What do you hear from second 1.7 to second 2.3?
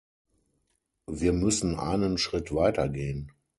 einen